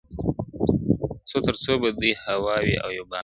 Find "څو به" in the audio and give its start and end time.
1.63-1.89